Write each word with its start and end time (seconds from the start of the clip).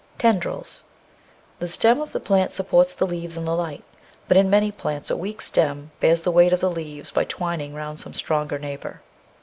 6 0.13 0.21
Tendrils 0.23 0.83
The 1.59 1.67
stem 1.67 2.01
of 2.01 2.11
the 2.11 2.19
plant 2.19 2.55
supports 2.55 2.95
the 2.95 3.05
leaves 3.05 3.37
in 3.37 3.45
the 3.45 3.55
light, 3.55 3.83
but 4.27 4.35
in 4.35 4.49
many 4.49 4.71
plants 4.71 5.11
a 5.11 5.15
weak 5.15 5.41
stem 5.41 5.91
bears 5.99 6.21
the 6.21 6.31
weight 6.31 6.53
of 6.53 6.59
the 6.59 6.71
leaves 6.71 7.11
by 7.11 7.23
twining 7.23 7.75
round 7.75 7.99
some 7.99 8.15
stronger 8.15 8.57
neighbour. 8.57 9.03